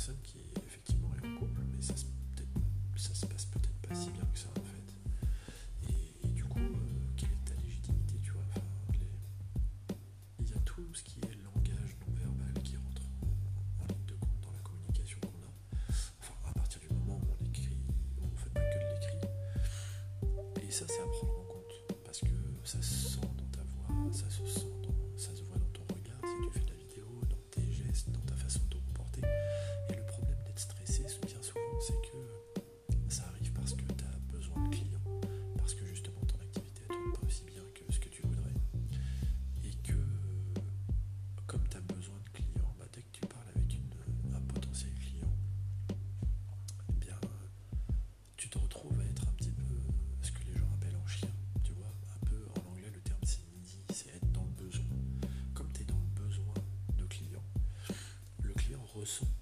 [0.00, 2.06] personne qui effectivement est en couple, mais ça se,
[2.96, 5.92] ça se passe peut-être pas si bien que ça en fait.
[6.24, 8.40] Et, du coup, euh, quelle est ta légitimité, tu vois?
[10.38, 13.02] Il y a tout ce qui est langage non verbal qui rentre
[13.78, 15.92] en, ligne de compte dans la communication qu'on a.
[16.18, 17.76] Enfin, à partir du moment où on écrit,
[18.22, 20.66] où on fait pas que de l'écrit.
[20.66, 21.29] Et ça, c'est.
[59.00, 59.39] recurso.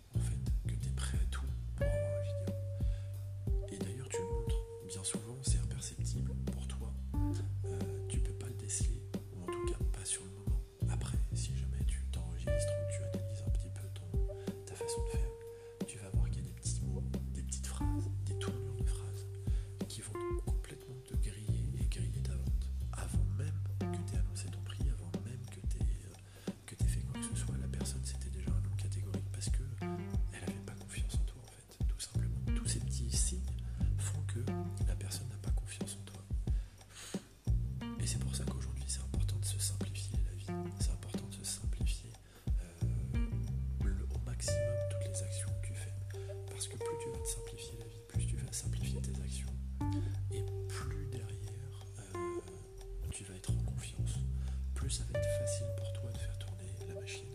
[55.18, 57.26] être facile pour toi de faire tourner la machine,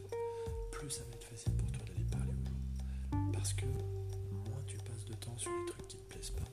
[0.72, 3.32] plus ça va être facile pour toi d'aller parler aux gens.
[3.34, 6.50] Parce que moins tu passes de temps sur les trucs qui te plaisent pas,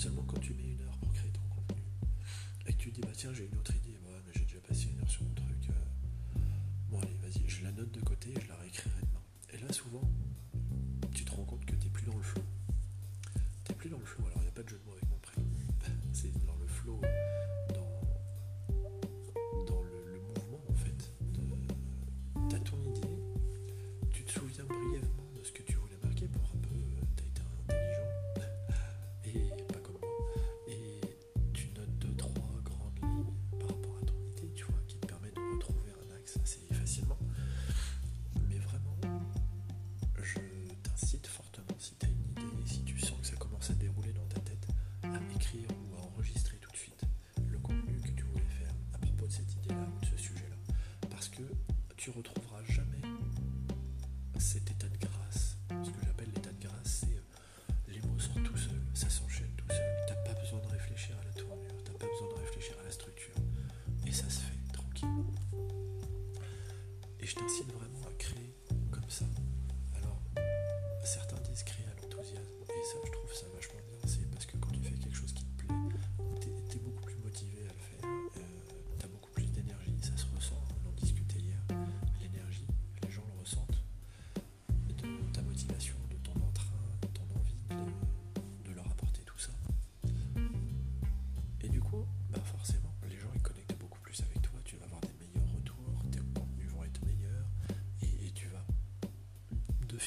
[0.00, 1.82] Seulement quand tu mets une heure pour créer ton contenu
[2.66, 4.88] et que tu dis bah tiens j'ai une autre idée, bah, mais j'ai déjà passé
[4.90, 5.68] une heure sur mon truc.
[5.68, 6.40] Euh,
[6.88, 9.20] bon allez vas-y, je la note de côté et je la réécrirai demain.
[9.52, 10.10] Et là souvent,
[11.12, 12.42] tu te rends compte que t'es plus dans le flow.
[13.64, 15.10] T'es plus dans le flow, alors il n'y a pas de jeu de mots avec
[15.10, 15.46] mon prénom.
[16.14, 16.98] C'est dans le flow,
[52.16, 52.39] retrouve.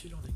[0.03, 0.32] fil en.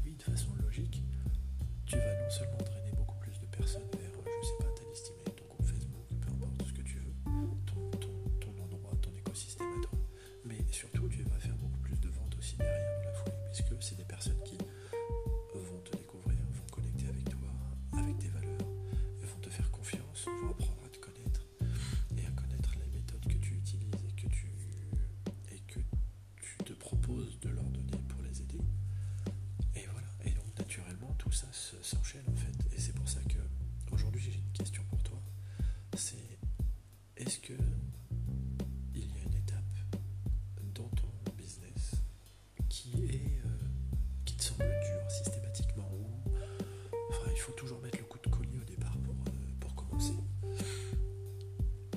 [47.47, 50.13] faut toujours mettre le coup de collier au départ pour, euh, pour commencer.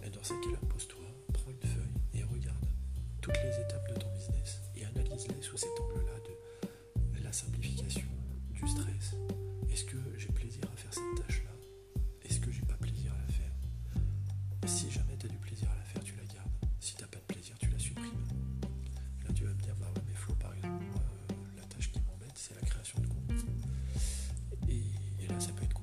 [0.04, 1.02] Et dans ces cas-là, pose-toi,
[1.33, 2.66] prends une feuille et regarde
[3.21, 6.19] toutes les étapes de ton business et analyse-les sous cet angle-là
[7.19, 8.07] de la simplification,
[8.52, 9.16] du stress.
[9.73, 11.50] Est-ce que j'ai plaisir à faire cette tâche-là?
[12.23, 13.52] Est-ce que j'ai pas plaisir à la faire?
[14.66, 16.50] Si jamais tu as du plaisir à la faire, tu la gardes.
[16.78, 18.28] Si t'as pas de plaisir, tu la supprimes.
[19.26, 21.99] Là, tu vas me dire, bah ouais, mais Flo, par exemple, euh, la tâche qui
[22.07, 23.45] m'embête, c'est la création de compte
[25.40, 25.79] ça peut être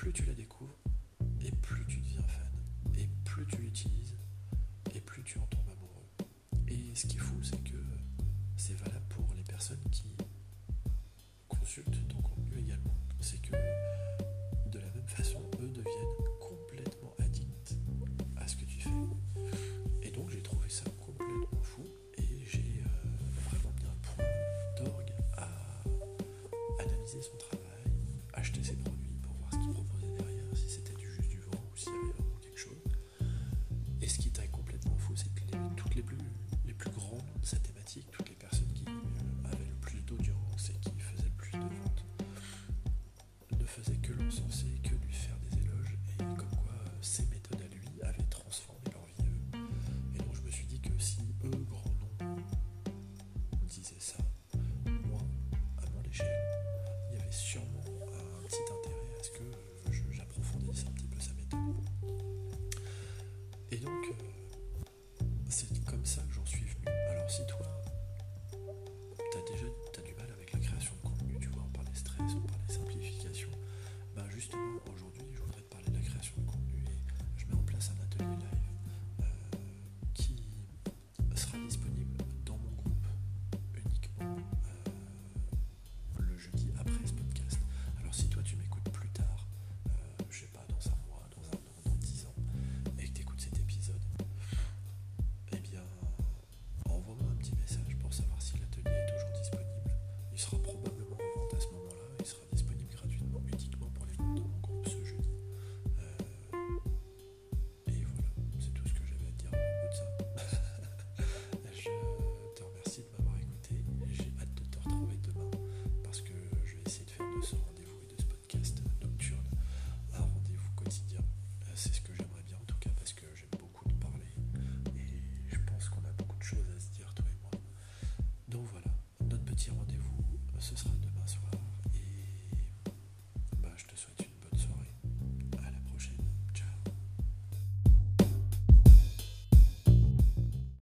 [0.00, 0.78] plus tu la découvres,
[1.42, 2.50] et plus tu deviens fan,
[2.98, 4.16] et plus tu l'utilises,
[4.94, 6.06] et plus tu en tombes amoureux.
[6.68, 7.76] Et ce qui est fou, c'est que
[8.56, 10.16] c'est valable pour les personnes qui
[11.48, 12.96] consultent ton contenu également.
[13.20, 13.52] C'est que
[14.70, 17.76] de la même façon, eux deviennent complètement addicts
[18.36, 18.88] à ce que tu fais.
[20.02, 24.24] Et donc j'ai trouvé ça complètement fou et j'ai euh, vraiment mis un point
[24.78, 25.46] d'orgue à
[26.82, 27.59] analyser son travail.
[57.30, 57.69] Il